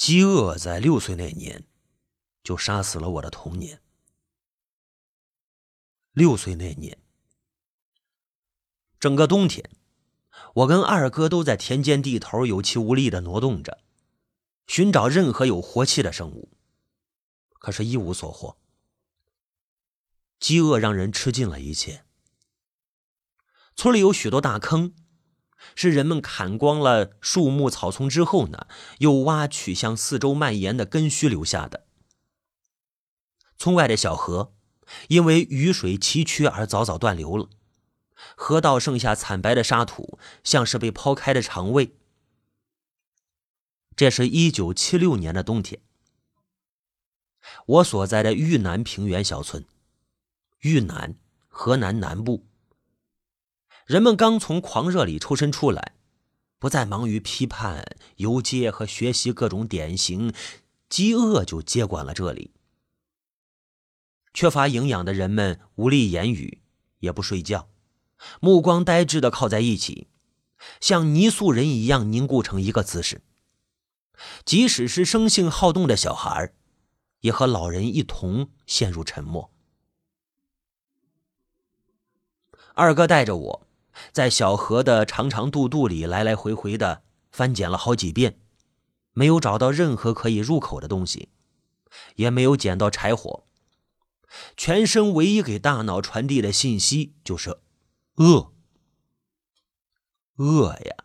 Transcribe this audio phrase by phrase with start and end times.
[0.00, 1.66] 饥饿在六岁那年
[2.42, 3.82] 就杀死了我的童年。
[6.12, 6.98] 六岁那年，
[8.98, 9.68] 整个冬天，
[10.54, 13.84] 我跟二哥都在田间地头有气无力的挪动着，
[14.66, 16.48] 寻找任何有活气的生物，
[17.50, 18.56] 可是一无所获。
[20.38, 22.06] 饥饿让人吃尽了一切。
[23.76, 24.94] 村里有许多大坑，
[25.74, 28.66] 是人们砍光了树木草丛之后呢，
[28.98, 31.86] 又挖取向四周蔓延的根须留下的。
[33.58, 34.54] 村外的小河。
[35.06, 37.48] 因为雨水崎岖而早早断流了，
[38.34, 41.94] 河道剩下惨白的沙土，像是被抛开的肠胃。
[43.94, 45.80] 这是一九七六年的冬天，
[47.66, 49.64] 我所在的豫南平原小村，
[50.62, 51.14] 豫南，
[51.46, 52.49] 河南南部。
[53.90, 55.94] 人们刚从狂热里抽身出来，
[56.60, 60.32] 不再忙于批判、游街和学习各种典型，
[60.88, 62.52] 饥饿就接管了这里。
[64.32, 66.62] 缺乏营养的人们无力言语，
[67.00, 67.68] 也不睡觉，
[68.38, 70.06] 目光呆滞的靠在一起，
[70.80, 73.22] 像泥塑人一样凝固成一个姿势。
[74.44, 76.52] 即使是生性好动的小孩，
[77.22, 79.50] 也和老人一同陷入沉默。
[82.74, 83.66] 二哥带着我，
[84.12, 88.40] 在小河的长长肚肚里来来回回的翻捡了好几遍，
[89.12, 91.28] 没有找到任何可以入口的东西，
[92.16, 93.46] 也没有捡到柴火。
[94.56, 97.58] 全身唯一给大脑传递的信息就是
[98.14, 98.52] 饿，
[100.36, 101.04] 饿呀！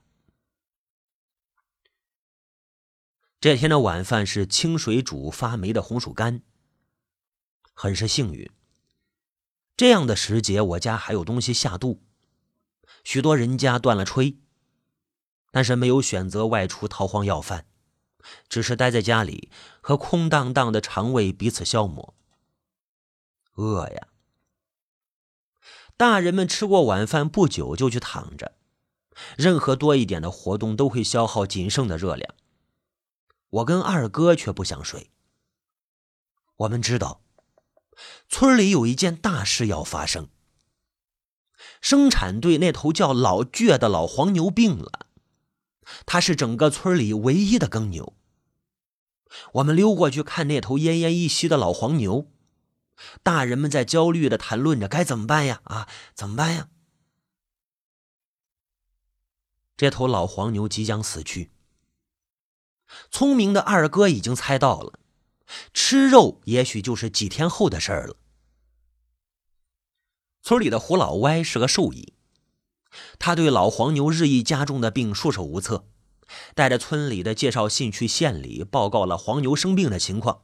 [3.39, 6.41] 这天的晚饭是清水煮发霉的红薯干。
[7.73, 8.49] 很是幸运，
[9.75, 12.04] 这样的时节我家还有东西下肚。
[13.05, 14.39] 许多人家断了炊，
[15.51, 17.67] 但是没有选择外出逃荒要饭，
[18.49, 22.15] 只是待在家里和空荡荡的肠胃彼此消磨。
[23.53, 24.07] 饿呀！
[25.95, 28.57] 大人们吃过晚饭不久就去躺着，
[29.37, 32.35] 任何多一点的活动都会消耗仅剩的热量。
[33.49, 35.11] 我跟二哥却不想睡。
[36.57, 37.21] 我们知道，
[38.27, 40.27] 村里有一件大事要发生。
[41.85, 45.05] 生产队那头叫老倔的老黄牛病了，
[46.07, 48.15] 他是整个村里唯一的耕牛。
[49.53, 52.31] 我们溜过去看那头奄奄一息的老黄牛。
[53.21, 55.61] 大人们在焦虑的谈论着该怎么办呀？
[55.65, 56.69] 啊，怎么办呀？
[59.77, 61.51] 这头老黄牛即将死去。
[63.11, 64.97] 聪明的二哥已经猜到了，
[65.71, 68.15] 吃肉也许就是几天后的事儿了。
[70.45, 72.13] 村里的胡老歪是个兽医，
[73.17, 75.87] 他对老黄牛日益加重的病束手无策，
[76.53, 80.41] 带着村里的介绍信去县里报告了黄牛生病的情况。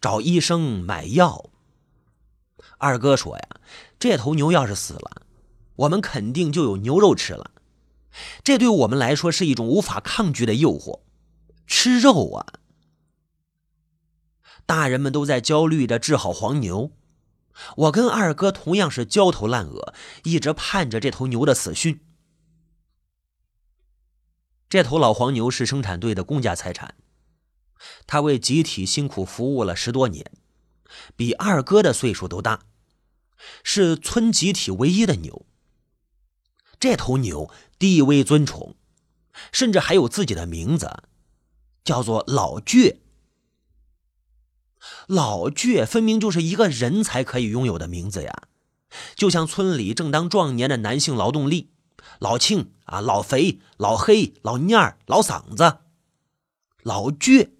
[0.00, 1.50] 找医生买药。
[2.78, 3.60] 二哥说呀，
[4.00, 5.22] 这头牛要是死了，
[5.76, 7.52] 我们肯定就有牛肉吃了。
[8.42, 11.02] 这对我们来说是一种无法抗拒的诱惑，
[11.68, 12.44] 吃肉啊！
[14.66, 16.90] 大人们都在焦虑着治好黄牛，
[17.76, 19.94] 我跟二哥同样是焦头烂额，
[20.24, 22.00] 一直盼着这头牛的死讯。
[24.68, 26.96] 这头老黄牛是生产队的公家财产。
[28.06, 30.32] 他为集体辛苦服务了十多年，
[31.14, 32.62] 比二哥的岁数都大，
[33.62, 35.46] 是村集体唯一的牛。
[36.80, 38.74] 这头牛地位尊崇，
[39.52, 41.02] 甚至还有自己的名字，
[41.84, 42.96] 叫做老倔。
[45.06, 48.42] 老倔分明就是一个人才可以拥有的名字呀，
[49.14, 51.70] 就像村里正当壮年的男性劳动力，
[52.18, 55.78] 老庆啊，老肥、老黑、老蔫儿、老嗓子、
[56.82, 57.50] 老倔。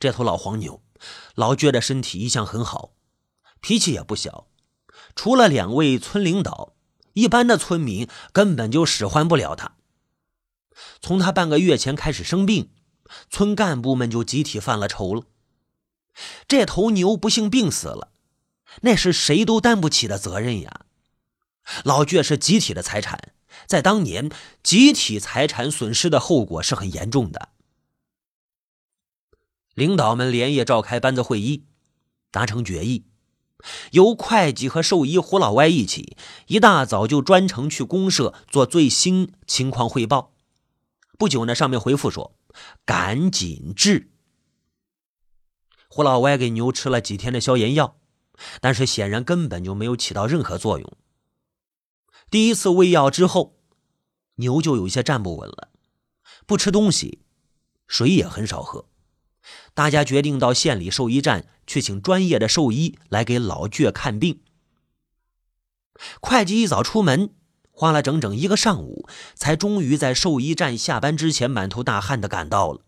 [0.00, 0.82] 这头老黄牛，
[1.34, 2.92] 老倔的身体一向很好，
[3.60, 4.48] 脾气也不小。
[5.16, 6.74] 除了两位村领导，
[7.14, 9.76] 一般的村民根本就使唤不了他。
[11.00, 12.70] 从他半个月前开始生病，
[13.30, 15.24] 村干部们就集体犯了愁了。
[16.46, 18.12] 这头牛不幸病死了，
[18.82, 20.86] 那是谁都担不起的责任呀。
[21.82, 23.32] 老倔是集体的财产，
[23.66, 24.30] 在当年，
[24.62, 27.48] 集体财产损失的后果是很严重的。
[29.74, 31.64] 领导们连夜召开班子会议，
[32.30, 33.06] 达成决议，
[33.90, 36.16] 由会计和兽医胡老歪一起，
[36.46, 40.32] 一大早就专程去公社做最新情况汇报。
[41.18, 42.36] 不久呢，上面回复说
[42.84, 44.10] ：“赶紧治。”
[45.88, 47.98] 胡老歪给牛吃了几天的消炎药，
[48.60, 50.92] 但是显然根本就没有起到任何作用。
[52.30, 53.56] 第一次喂药之后，
[54.36, 55.70] 牛就有些站不稳了，
[56.46, 57.20] 不吃东西。
[57.86, 58.88] 水也很少喝。
[59.74, 64.42] 大家决定到县里兽医站去请专业的兽医来给老倔看病。
[66.20, 67.34] 会计一早出门，
[67.76, 72.82] 花了整整一个上午，才终于在兽医站下班之前满头大汗的赶到了。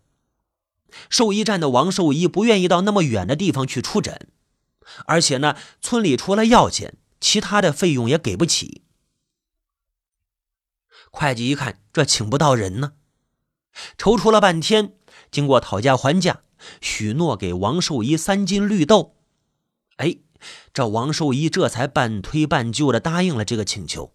[1.10, 4.28] 兽医站的王兽医不愿意到那么远的地方去出诊，
[5.06, 8.82] 而且呢，村里除了药钱，其他的费用也给不起。
[11.10, 12.92] 会计一看，这请不到人呢，
[13.98, 14.94] 踌躇了半天，
[15.32, 16.42] 经过讨价还价，
[16.80, 19.16] 许诺给王兽医三斤绿豆。
[19.96, 20.18] 哎，
[20.72, 24.12] 这王兽医这才半推半就的答应了这个请求。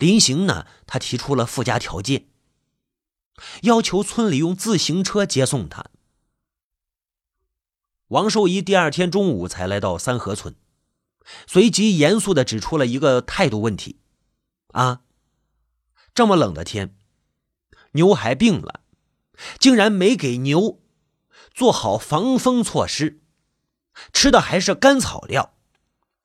[0.00, 2.26] 临行呢，他提出了附加条件。
[3.62, 5.86] 要求村里用自行车接送他。
[8.08, 10.56] 王寿一第二天中午才来到三河村，
[11.46, 14.00] 随即严肃的指出了一个态度问题：
[14.72, 15.02] 啊，
[16.14, 16.96] 这么冷的天，
[17.92, 18.80] 牛还病了，
[19.58, 20.80] 竟然没给牛
[21.54, 23.20] 做好防风措施，
[24.12, 25.54] 吃的还是干草料。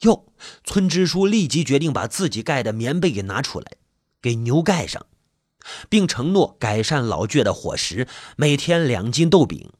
[0.05, 0.31] 哟，
[0.63, 3.73] 村支书立即决定把自己盖的棉被给拿出来，
[4.21, 5.05] 给牛盖上。
[5.89, 8.07] 并承诺改善老倔的伙食，
[8.37, 9.71] 每天两斤豆饼。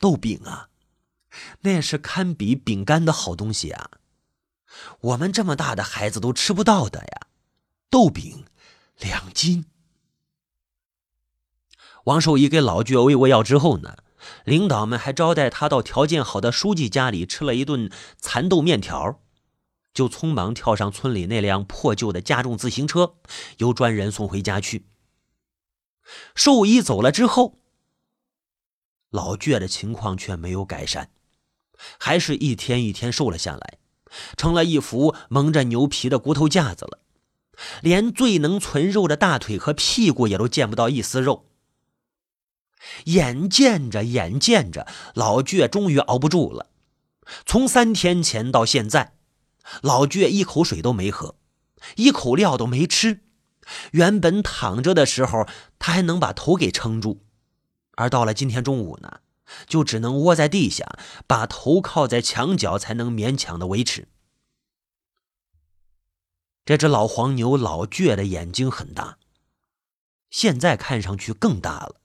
[0.00, 0.68] 豆饼啊，
[1.60, 3.90] 那是堪比饼干的好东西啊！
[5.00, 7.28] 我们这么大的孩子都吃不到的呀。
[7.88, 8.44] 豆饼
[8.98, 9.66] 两斤。
[12.04, 13.98] 王寿义给老倔喂过药之后呢，
[14.44, 17.90] 领导们还招待他到条件好的书记家里吃了一顿
[18.20, 19.20] 蚕豆面条。
[19.94, 23.14] 就匆忙跳上村里那辆破旧的家众自行车，
[23.56, 24.86] 由专人送回家去。
[26.36, 27.58] 兽医走了之后，
[29.10, 31.10] 老倔的情况却没有改善，
[31.98, 33.78] 还是一天一天瘦了下来，
[34.36, 37.00] 成了一副蒙着牛皮的骨头架子了，
[37.82, 41.46] 连最能存肉的大腿和屁股也都见不到一丝肉。
[43.04, 46.70] 眼见着，眼见着，老倔终于熬不住了，
[47.46, 49.14] 从三天前到现在。
[49.82, 51.36] 老倔一口水都没喝，
[51.96, 53.20] 一口料都没吃。
[53.92, 55.46] 原本躺着的时候，
[55.78, 57.20] 他还能把头给撑住，
[57.96, 59.20] 而到了今天中午呢，
[59.66, 64.08] 就只能窝在地下，把头靠在墙角，才能勉强的维持。
[66.64, 69.18] 这只老黄牛老倔的眼睛很大，
[70.30, 71.96] 现在看上去更大了，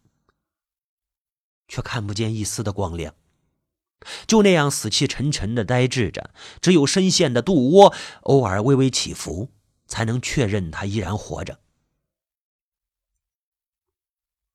[1.73, 3.15] 却看不见一丝的光亮。
[4.27, 6.31] 就那样死气沉沉的呆滞着，
[6.61, 9.49] 只有深陷的肚窝偶尔微微起伏，
[9.87, 11.59] 才能确认他依然活着。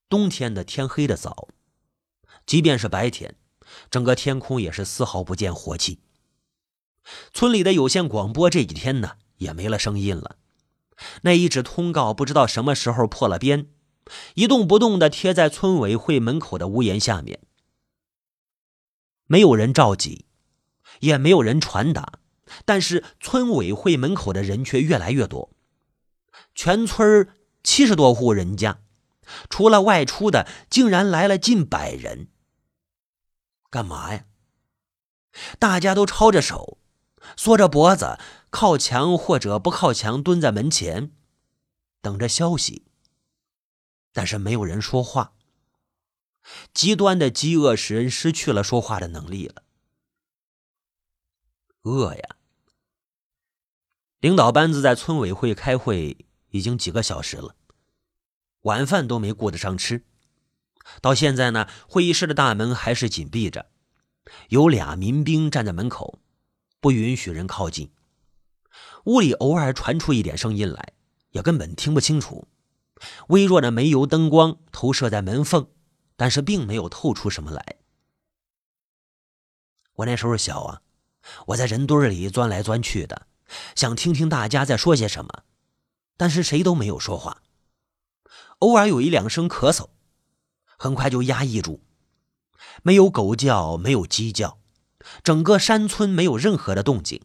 [0.08, 1.48] 冬天的天黑的早，
[2.46, 3.34] 即便是白天，
[3.90, 5.98] 整个天空也是丝毫不见火气。
[7.34, 10.36] 村里的有线广播这几天呢也没了声音了，
[11.22, 13.68] 那一纸通告不知道什么时候破了边，
[14.34, 17.40] 一动不动的贴在村委会门口的屋檐下面。
[19.26, 20.26] 没有人召集，
[21.00, 22.20] 也没有人传达，
[22.64, 25.50] 但是村委会门口的人却越来越多。
[26.54, 27.28] 全村
[27.62, 28.80] 七十多户人家，
[29.50, 32.28] 除了外出的，竟然来了近百人。
[33.70, 34.24] 干嘛呀？
[35.58, 36.78] 大家都抄着手，
[37.36, 38.18] 缩着脖子，
[38.48, 41.12] 靠墙或者不靠墙，蹲在门前，
[42.00, 42.87] 等着消息。
[44.12, 45.34] 但是没有人说话。
[46.72, 49.62] 极端的饥饿使人失去了说话的能力了。
[51.82, 52.36] 饿呀！
[54.20, 57.54] 领导班子在村委会开会已经几个小时了，
[58.62, 60.04] 晚饭都没顾得上吃。
[61.00, 63.70] 到现在呢，会议室的大门还是紧闭着，
[64.48, 66.18] 有俩民兵站在门口，
[66.80, 67.92] 不允许人靠近。
[69.04, 70.94] 屋里偶尔传出一点声音来，
[71.30, 72.48] 也根本听不清楚。
[73.28, 75.68] 微弱的煤油灯光投射在门缝。
[76.20, 77.76] 但是并没有透出什么来。
[79.94, 80.82] 我那时候小啊，
[81.46, 83.28] 我在人堆里钻来钻去的，
[83.76, 85.44] 想听听大家在说些什么，
[86.16, 87.42] 但是谁都没有说话。
[88.58, 89.90] 偶尔有一两声咳嗽，
[90.76, 91.84] 很快就压抑住。
[92.82, 94.58] 没有狗叫，没有鸡叫，
[95.22, 97.22] 整个山村没有任何的动静。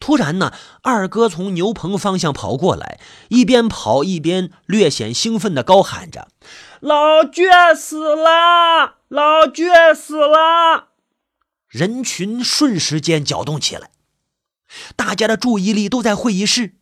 [0.00, 6.28] 突然呢，二哥从牛棚方向跑过来，一边跑一边略显兴奋的高喊着
[6.80, 8.96] ：“老倔死了！
[9.08, 10.88] 老倔死了！”
[11.68, 13.90] 人群瞬时间搅动起来，
[14.96, 16.74] 大家的注意力都在会议室，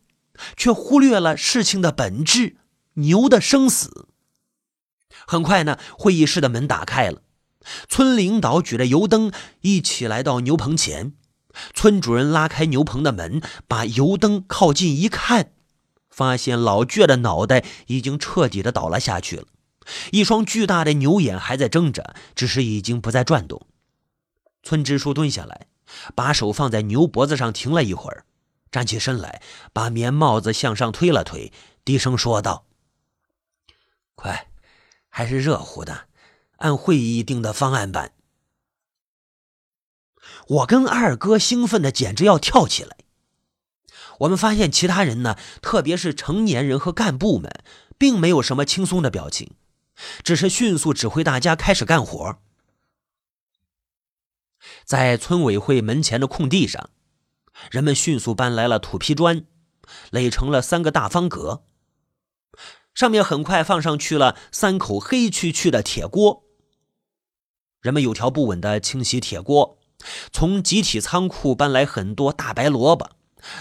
[0.55, 2.57] 却忽略了事情的本质——
[2.95, 4.07] 牛的生死。
[5.25, 7.21] 很快呢，会议室的门打开了，
[7.89, 11.13] 村领导举着油灯一起来到牛棚前。
[11.73, 15.51] 村主人拉开牛棚的门，把油灯靠近一看，
[16.09, 19.45] 发现老倔的脑袋已经彻底的倒了下去了，
[20.11, 23.65] 一双巨大的牛眼还在睁着，只是已经不再转动。
[24.63, 25.67] 村支书蹲下来，
[26.15, 28.25] 把手放在牛脖子上停了一会儿，
[28.71, 31.53] 站起身来，把棉帽子向上推了推，
[31.85, 32.65] 低声说道
[34.15, 34.47] ：“快，
[35.07, 36.07] 还是热乎的，
[36.57, 38.11] 按会议定的方案办。”
[40.49, 42.97] 我跟二哥兴奋的简直要跳起来。
[44.19, 47.51] 我们发现其他人呢，特别是成年人和干部们，
[47.97, 49.51] 并没有什么轻松的表情，
[50.23, 52.39] 只是迅速指挥大家开始干活。
[54.83, 56.89] 在村委会门前的空地上，
[57.69, 59.45] 人们迅速搬来了土坯砖，
[60.09, 61.63] 垒成了三个大方格，
[62.95, 66.43] 上面很快放上去了三口黑黢黢的铁锅。
[67.81, 69.76] 人们有条不紊地清洗铁锅，
[70.31, 73.11] 从集体仓库搬来很多大白萝卜。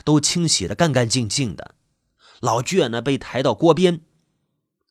[0.04, 1.74] 都清洗的干干净净的，
[2.40, 4.00] 老倔呢被抬到锅边，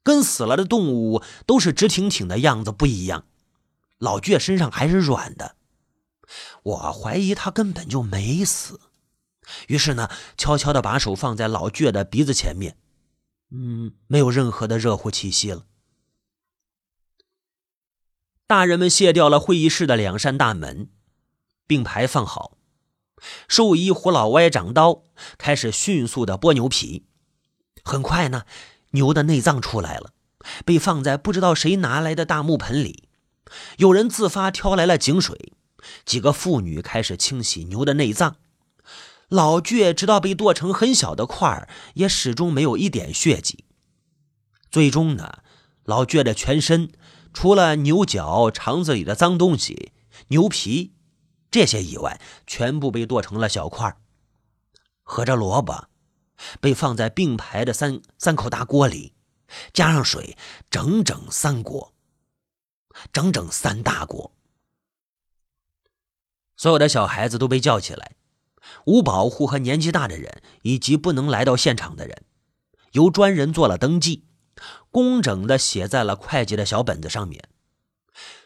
[0.03, 3.25] 跟死了的动物都是直挺挺的样子不一样，
[3.97, 5.55] 老倔身上还是软的，
[6.63, 8.79] 我怀疑他根本就没死。
[9.67, 12.77] 于是呢，悄悄的把手放在老倔的鼻子前面，
[13.51, 15.65] 嗯，没有任何的热乎气息了。
[18.47, 20.89] 大人们卸掉了会议室的两扇大门，
[21.67, 22.57] 并排放好。
[23.47, 25.03] 兽医胡老歪掌刀，
[25.37, 27.05] 开始迅速的剥牛皮。
[27.83, 28.43] 很快呢，
[28.91, 30.11] 牛的内脏出来了，
[30.65, 33.07] 被放在不知道谁拿来的大木盆里。
[33.77, 35.53] 有人自发挑来了井水，
[36.03, 38.35] 几个妇女开始清洗牛的内脏。
[39.29, 43.65] 老倔直到被剁成很小的块儿，也始终没有一点血迹。
[44.69, 45.39] 最终呢，
[45.83, 46.91] 老倔的全身
[47.33, 49.93] 除了牛角、肠子里的脏东西、
[50.27, 50.94] 牛皮。
[51.55, 53.95] 这些以外，全部被剁成了小块
[55.03, 55.87] 合着萝卜
[56.59, 59.13] 被放在并排的三三口大锅里，
[59.71, 60.37] 加上水，
[60.69, 61.93] 整整三锅，
[63.13, 64.33] 整整三大锅。
[66.57, 68.17] 所有的小孩子都被叫起来，
[68.85, 72.25] 无保护和年纪大的人，以及不能来到现场的人，
[72.91, 74.25] 由专人做了登记，
[74.91, 77.47] 工整的写在了会计的小本子上面。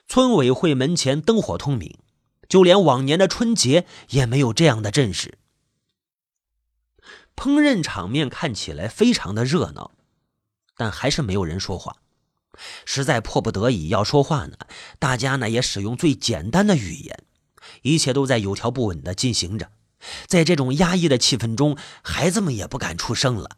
[0.07, 1.97] 村委会门前灯火通明。
[2.49, 5.37] 就连往年的春节也没有这样的阵势。
[7.35, 9.91] 烹饪场面看起来非常的热闹，
[10.75, 11.95] 但还是没有人说话。
[12.83, 14.57] 实在迫不得已要说话呢，
[14.99, 17.23] 大家呢也使用最简单的语言，
[17.83, 19.71] 一切都在有条不紊的进行着。
[20.27, 23.49] 在这种压抑的气氛中，孩子们也不敢出声了。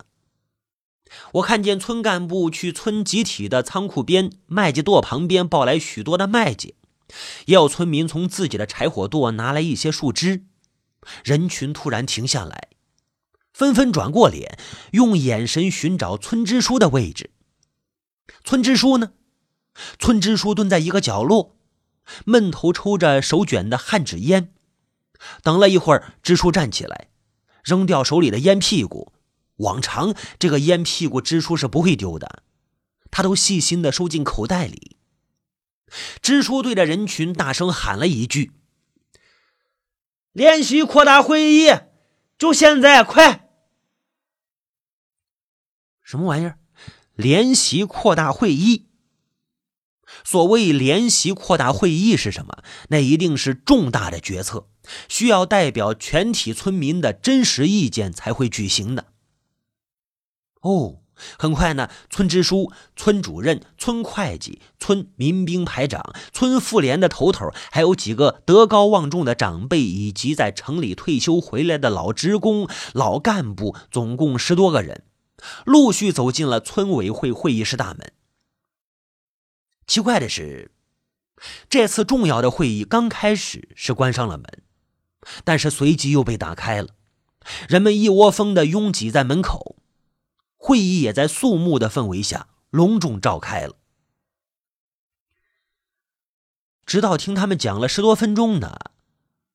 [1.33, 6.75] 我看见村干部去村集体的仓库边麦秸垛旁边抱来许多的麦秸。
[7.45, 10.45] 也有村民从自己的柴火垛拿来一些树枝，
[11.23, 12.69] 人群突然停下来，
[13.53, 14.57] 纷纷转过脸，
[14.91, 17.31] 用眼神寻找村支书的位置。
[18.43, 19.13] 村支书呢？
[19.99, 21.55] 村支书蹲在一个角落，
[22.25, 24.53] 闷头抽着手卷的旱纸烟。
[25.43, 27.09] 等了一会儿，支书站起来，
[27.63, 29.13] 扔掉手里的烟屁股。
[29.57, 32.41] 往常这个烟屁股，支书是不会丢的，
[33.11, 34.97] 他都细心的收进口袋里。
[36.21, 38.51] 支书对着人群大声喊了一句
[40.33, 41.69] ：“联席扩大会议，
[42.37, 43.49] 就现在，快！”
[46.03, 46.57] 什么玩意儿？
[47.15, 48.87] 联席扩大会议？
[50.23, 52.63] 所谓联席扩大会议是什么？
[52.89, 54.69] 那一定是重大的决策，
[55.07, 59.13] 需要代表全体村民的真实意见才会举行的。
[60.61, 61.00] 哦。
[61.37, 75.03] 很快呢，村支书、村主任、村会计、村民兵排长、村妇联的头头，还有几个德高望重的长辈，以及在城里退休回来的老职工、老干部，总共十多个人，
[75.65, 78.11] 陆续走进了村委会会议室大门。
[79.87, 80.71] 奇怪的是，
[81.69, 84.45] 这次重要的会议刚开始是关上了门，
[85.43, 86.89] 但是随即又被打开了，
[87.67, 89.75] 人们一窝蜂的拥挤在门口。
[90.63, 93.77] 会议也在肃穆的氛围下隆重召开了。
[96.85, 98.77] 直到听他们讲了十多分钟呢，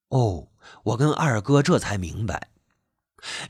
[0.09, 0.49] 哦，
[0.83, 2.51] 我跟二哥这才明白，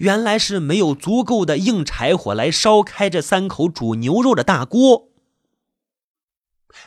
[0.00, 5.08] 原来是没有足够的硬柴火来烧开这三口煮牛肉的大锅，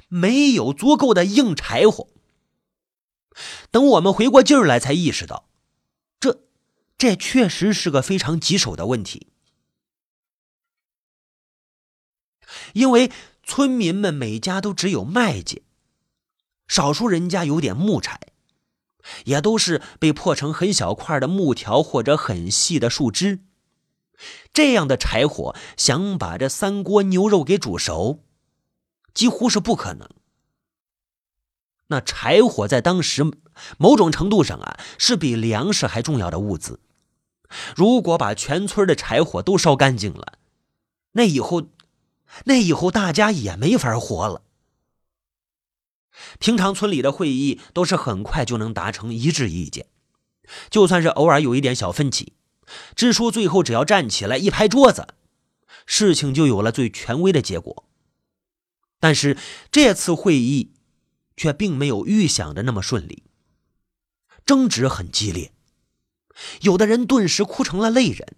[0.07, 2.09] 没有足够的硬柴火。
[3.71, 5.49] 等我们回过劲儿来，才意识到，
[6.19, 6.43] 这，
[6.95, 9.28] 这确实是个非常棘手的问题。
[12.73, 13.11] 因为
[13.43, 15.61] 村民们每家都只有麦秸，
[16.67, 18.19] 少数人家有点木柴，
[19.25, 23.39] 也都是被破成很小块的木条或者很细的树枝。
[24.53, 28.23] 这样的柴火想把这三锅牛肉给煮熟，
[29.13, 30.09] 几乎是不可能。
[31.88, 33.23] 那柴火在当时
[33.77, 36.79] 某种程度上啊，是比粮食还重要的物资。
[37.75, 40.33] 如果把全村的柴火都烧干净了，
[41.13, 41.63] 那以后，
[42.45, 44.43] 那以后大家也没法活了。
[46.39, 49.88] 平常村里的会议都是很快就能达成一致意见，
[50.69, 52.33] 就算是偶尔有一点小分歧，
[52.95, 55.07] 支书最后只要站起来一拍桌子，
[55.86, 57.86] 事情就有了最权威的结果。
[59.00, 59.38] 但是
[59.71, 60.74] 这次会议
[61.38, 63.24] 却并没有预想的那么顺利，
[64.45, 65.53] 争执很激烈，
[66.62, 68.36] 有的人顿时哭成了泪人，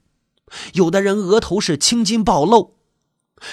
[0.74, 2.77] 有的人额头是青筋暴露。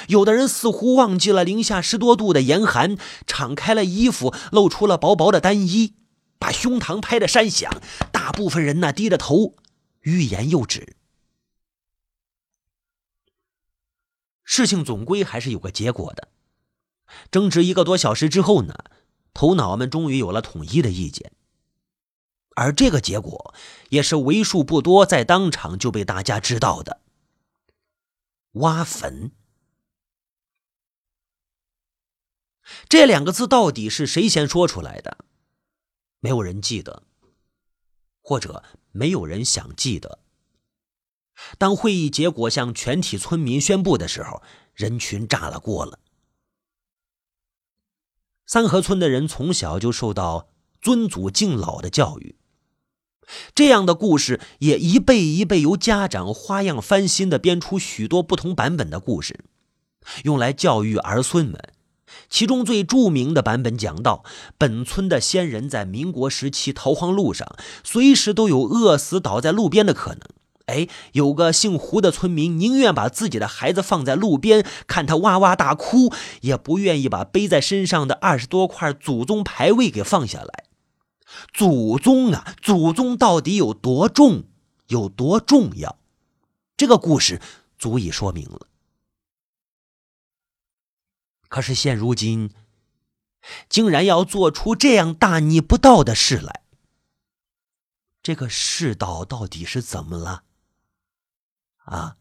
[0.09, 5.95] 有的人似乎忘记了零下十多度的严寒，敞开了衣服，露出了薄薄的单衣，
[6.39, 7.71] 把胸膛拍得山响。
[8.13, 9.55] 大部分人呢低着头，
[10.01, 10.97] 欲言又止。
[14.45, 16.29] 事情总归还是有个结果的。
[17.31, 18.75] 争执一个多小时之后呢，
[19.33, 21.33] 头脑们终于有了统一的意见，
[22.55, 23.55] 而这个结果
[23.89, 27.01] 也是为数不多在当场就被大家知道的：
[28.53, 29.33] 挖坟。
[32.89, 35.19] 这两个字到底是谁先说出来的？
[36.21, 37.03] 没有人记得，
[38.21, 40.19] 或者没有人想记得。
[41.57, 44.43] 当会议结果向全体村民宣布的时候，
[44.75, 46.01] 人群炸了锅了。
[48.47, 50.49] 三河村的人从小就受到
[50.81, 52.37] 尊祖敬老的教育，
[53.55, 59.45] 这样的故事也一辈一辈由家长花样翻新的编出许多不同版本的故事，
[60.25, 61.68] 用来教育儿孙们。
[62.29, 64.25] 其中最著名的版本讲到，
[64.57, 70.21] 本村的先人在民国时期逃荒路上，随时都有饿死倒在路边的可能。
[70.67, 76.13] 哎，有个姓胡的村民，宁愿把自己的孩子放在路边，看他哇哇大哭，
[76.43, 80.65] 也不愿意把背在身上的二十多块祖宗牌位给放下来。
[81.55, 84.45] 祖宗啊，祖宗到底有多重，
[84.89, 85.97] 有多重要？
[86.77, 87.41] 这个故事
[87.79, 88.68] 足以说明了。
[91.49, 92.51] 可是现如今，
[93.69, 96.63] 竟然要做出这样大逆不道的事来，
[98.23, 100.43] 这个世道到底是怎么了？
[101.85, 102.17] 啊！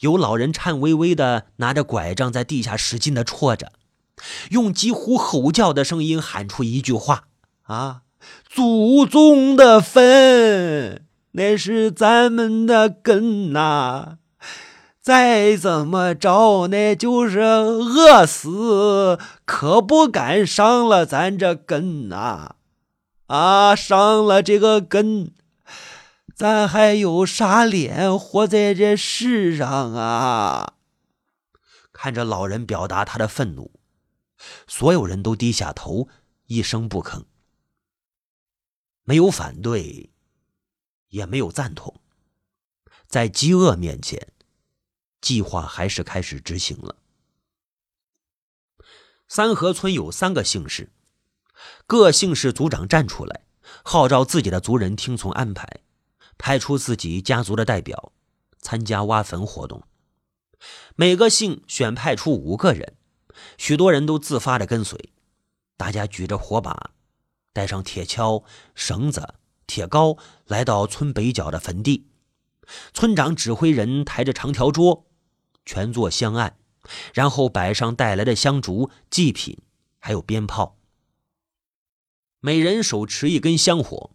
[0.00, 3.72] 有老人颤巍巍的拿着拐杖在地下使劲的戳着，
[4.50, 7.28] 用几乎吼叫的声音喊出一句话
[7.64, 8.02] ：“啊，
[8.44, 14.18] 祖宗的坟，那是咱们的根呐！”
[15.06, 22.56] 再怎么着，那就是饿死，可不敢伤了咱这根呐！
[23.28, 25.32] 啊，伤了这个根，
[26.34, 30.74] 咱还有啥脸活在这世上啊？
[31.92, 33.70] 看着老人表达他的愤怒，
[34.66, 36.08] 所有人都低下头，
[36.46, 37.26] 一声不吭，
[39.04, 40.10] 没有反对，
[41.10, 41.94] 也没有赞同，
[43.06, 44.32] 在饥饿面前。
[45.20, 46.96] 计划还是开始执行了。
[49.28, 50.92] 三河村有三个姓氏，
[51.86, 53.42] 各姓氏族长站出来，
[53.82, 55.80] 号召自己的族人听从安排，
[56.38, 58.12] 派出自己家族的代表
[58.60, 59.82] 参加挖坟活动。
[60.94, 62.96] 每个姓选派出五个人，
[63.58, 65.12] 许多人都自发的跟随。
[65.76, 66.92] 大家举着火把，
[67.52, 69.34] 带上铁锹、绳子、
[69.66, 72.08] 铁镐，来到村北角的坟地。
[72.94, 75.05] 村长指挥人抬着长条桌。
[75.66, 76.56] 全做香案，
[77.12, 79.58] 然后摆上带来的香烛、祭品，
[79.98, 80.78] 还有鞭炮。
[82.40, 84.12] 每人手持一根香火，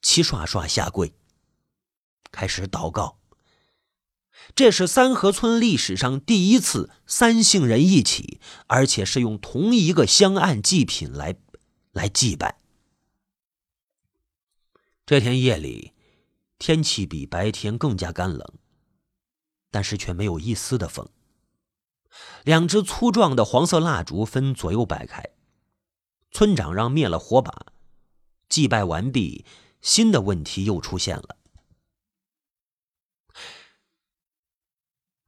[0.00, 1.12] 齐刷刷下跪，
[2.32, 3.18] 开始祷告。
[4.54, 11.36] 这是三河村历史上第一次三姓人一起，而且是用同一个香案祭品来
[11.92, 12.58] 来祭拜。
[15.04, 15.92] 这天夜里，
[16.58, 18.54] 天气比白天更加干冷。
[19.70, 21.08] 但是却没有一丝的风。
[22.44, 25.22] 两只粗壮的黄色蜡烛分左右摆开，
[26.30, 27.72] 村长让灭了火把。
[28.48, 29.44] 祭拜完毕，
[29.80, 31.36] 新的问题又出现了：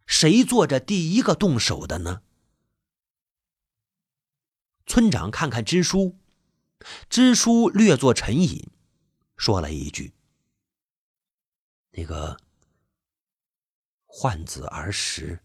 [0.07, 2.22] 谁做着第一个动手的呢？
[4.87, 6.16] 村长看看支书，
[7.11, 8.70] 支书略作沉吟，
[9.37, 10.14] 说了一句
[11.92, 12.38] ：“那个。”
[14.11, 15.40] 换子儿时，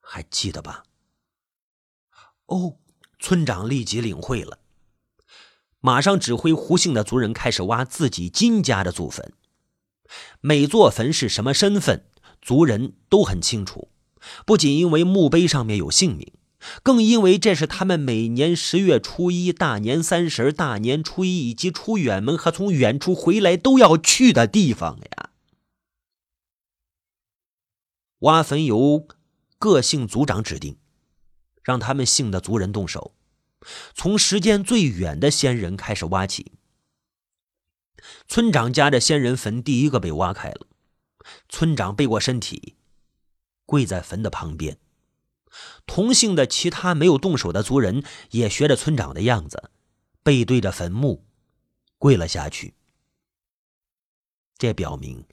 [0.00, 0.82] 还记得吧？
[2.46, 2.78] 哦，
[3.20, 4.58] 村长立即领会了，
[5.80, 9.32] 马上指挥胡姓的族人开始挖自己金家的祖坟。
[10.40, 12.06] 每座坟是什么身份，
[12.42, 13.90] 族人都很清楚。
[14.44, 16.32] 不仅因为墓碑上面有姓名，
[16.82, 25.29] 更因为这是他们每年十月初一、大年三十、大年初一以及出远门和从远处回来都要去的地方呀。
[28.20, 29.06] 挖坟由
[29.58, 30.78] 各姓族长指定，
[31.62, 33.14] 让他们姓的族人动手，
[33.94, 36.52] 从时间最远的先人开始挖起。
[38.26, 40.66] 村长家的先人坟第一个被挖开了，
[41.48, 42.76] 村长背过身体，
[43.64, 44.78] 跪在坟的旁边。
[45.86, 49.70] 同姓的其他没有动手的族人也学着村长的样子，
[50.22, 51.26] 背对着坟墓，
[51.98, 52.74] 跪了下去。
[54.58, 55.24] 这表明。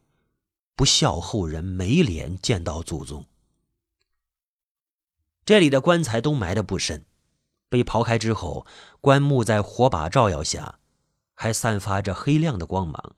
[0.78, 3.26] 不孝后人没脸见到祖宗。
[5.44, 7.04] 这里的棺材都埋得不深，
[7.68, 8.68] 被刨开之后，
[9.02, 10.78] 棺木在火把照耀下，
[11.34, 13.16] 还散发着黑亮的光芒，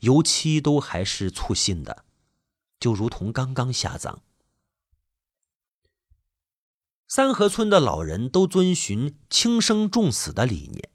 [0.00, 2.04] 油漆都还是粗新的，
[2.78, 4.20] 就如同刚刚下葬。
[7.06, 10.90] 三河村的老人都遵循轻生重死的理念，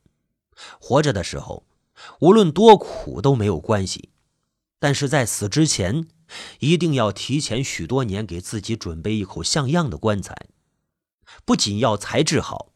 [0.80, 1.66] 活着的时候，
[2.20, 4.12] 无论多苦都没有关系。
[4.84, 6.10] 但是在死之前，
[6.60, 10.36] 一定要提前许多年给自己准备一口像样的棺材，
[11.46, 12.74] 不仅要材质好，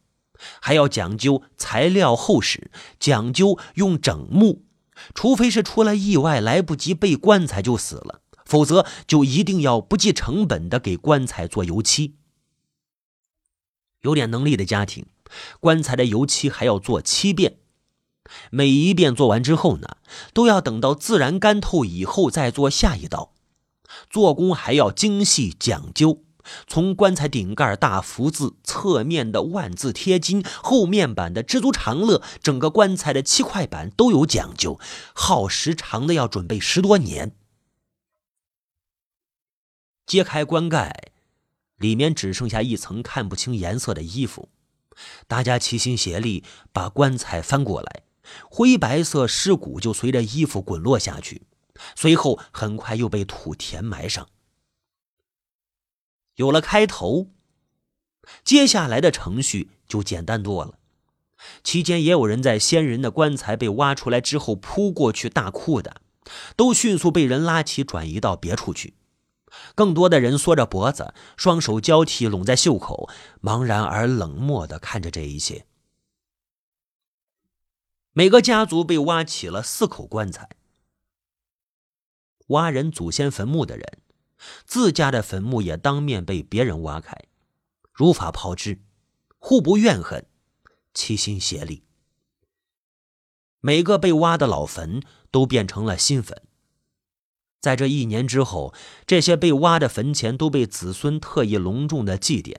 [0.62, 4.64] 还要讲究材料厚实，讲究用整木。
[5.14, 12.16] 除非是出了意外来不及备棺材就死了，否则就一定要不计成本的给棺材做油漆。
[14.00, 15.08] 有点能力的家庭，
[15.60, 17.58] 棺材的油漆还要做七遍。
[18.50, 19.98] 每一遍做完之后呢，
[20.34, 23.34] 都要等到自然干透以后再做下一道，
[24.10, 26.24] 做工还要精细讲究。
[26.66, 34.80] 从棺材顶盖大福字、侧面的万字贴金、后面板的知足常乐，整个棺材的七块板都有讲究，
[35.14, 37.36] 耗时长的要准备十多年。
[40.06, 41.12] 揭开棺盖，
[41.76, 44.48] 里面只剩下一层看不清颜色的衣服，
[45.28, 48.07] 大家齐心协力把棺材翻过来。
[48.50, 51.44] 灰白色尸骨就随着衣服滚落下去，
[51.96, 54.28] 随后很快又被土填埋上。
[56.36, 57.28] 有了开头，
[58.44, 60.80] 接下来的程序就简单多了。
[61.64, 66.02] 期间也有人在先人的棺材被挖出来之后扑过去大哭的，
[66.56, 68.96] 都迅速被人拉起转移到别处去。
[69.76, 73.08] 更多的人缩着脖子，双手交替拢在袖口，
[73.40, 75.67] 茫然而冷漠地看着这一切。
[78.18, 80.50] 每个家族被挖起了四口棺材。
[82.48, 84.02] 挖人祖先坟墓的人，
[84.66, 87.16] 自家的坟墓也当面被别人挖开，
[87.94, 88.82] 如法炮制，
[89.38, 90.26] 互不怨恨，
[90.96, 91.84] 齐心协力。
[93.60, 96.42] 每个被挖的老坟都变成了新坟。
[97.62, 98.74] 在这一年之后，
[99.06, 102.56] 这些被挖的坟前都被子孙特意隆重的祭奠。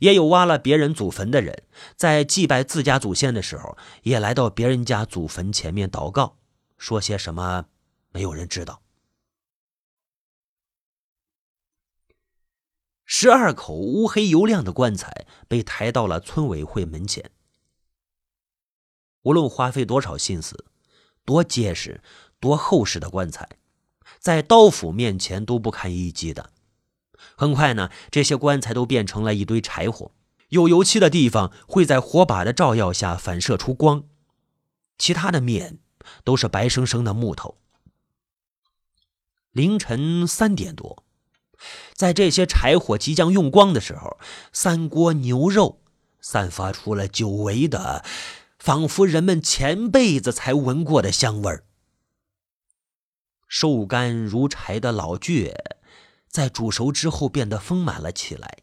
[0.00, 1.64] 也有挖了别人祖坟的人，
[1.96, 6.36] 在祭拜自家祖先的时候，也来到别人家祖坟前面祷告，
[6.76, 7.66] 说些什么，
[8.12, 8.82] 没有人知道。
[13.10, 17.30] 十二口乌黑油亮的棺材被抬到了村委会门前。
[19.22, 20.66] 无论花费多少心思，
[21.24, 22.02] 多结实、
[22.38, 23.48] 多厚实的棺材，
[24.18, 26.52] 在刀斧面前都不堪一击的。
[27.38, 30.10] 很快呢，这些棺材都变成了一堆柴火。
[30.48, 34.02] 有油漆的地方会在火把的照耀下反射出光，
[34.98, 35.78] 其他的面
[36.24, 37.58] 都是白生生的木头。
[39.52, 41.04] 凌晨三点多，
[41.92, 44.18] 在这些柴火即将用光的时候，
[44.52, 45.80] 三锅牛肉
[46.20, 48.04] 散发出了久违的，
[48.58, 51.62] 仿佛人们前辈子才闻过的香味儿。
[53.46, 55.54] 瘦干如柴的老倔。
[56.28, 58.58] 在煮熟之后变得丰满了起来，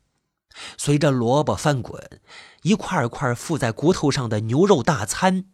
[0.78, 2.22] 随着萝卜翻滚，
[2.62, 5.50] 一块块附在骨头上的牛肉大餐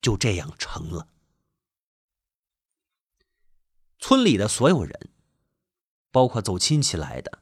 [0.00, 1.08] 就这样成了。
[3.98, 5.10] 村里的所有人，
[6.12, 7.40] 包括走亲戚来的，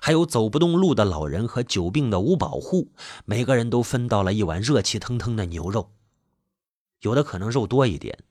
[0.00, 2.92] 还有走不动路的老人和久病的五保户，
[3.24, 5.90] 每个人都分到了一碗热气腾腾的牛肉，
[7.00, 8.22] 有的可能肉多一点，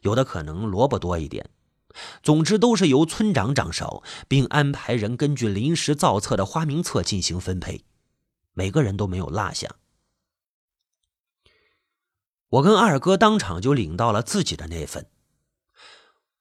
[0.00, 1.50] 有的可能萝卜多一点。
[2.22, 7.84] 总之，都是由村长掌勺，并安排人根据临时造册的花名册进行分配，
[8.52, 9.76] 每个人都没有落下。
[12.50, 15.06] 我跟二哥当场就领到了自己的那份。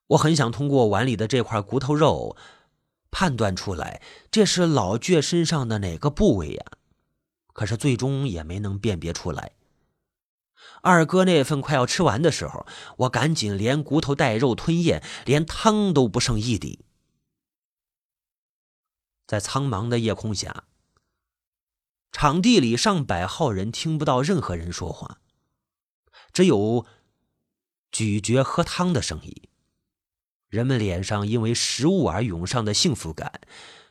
[0.08, 2.36] 我很想通过碗里的这块骨头肉，
[3.12, 6.66] 判断出来这是老倔身上的哪个部位呀？
[7.54, 9.52] 可是最终也没能辨别出来。
[10.82, 12.66] 二哥那份快要吃完的时候，
[12.98, 16.86] 我赶紧连骨头带肉吞咽，连汤都不剩一滴。
[19.28, 20.64] 在苍茫的夜空下，
[22.12, 25.20] 场地里上百号人听不到任何人说话，
[26.34, 26.86] 只有
[27.92, 29.50] 咀嚼喝汤的声音。
[30.48, 33.40] 人们脸上因为食物而涌上的幸福感，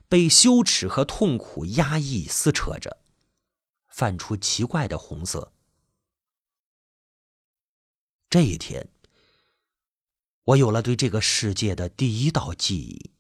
[0.09, 2.99] 被羞耻和痛苦压抑撕扯着，
[3.87, 5.53] 泛出奇怪的红色。
[8.31, 8.89] 这一天，
[10.45, 13.11] 我有了对这个世界的第一道记忆。